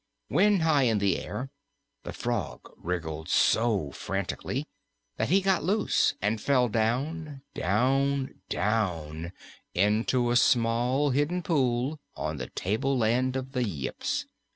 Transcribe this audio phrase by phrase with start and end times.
[0.29, 1.51] When high in the air,
[2.05, 4.65] the frog wriggled so frantically
[5.17, 9.31] that he got loose and fell down, down, down
[9.75, 14.25] into a small hidden pool on the tableland of the Yips.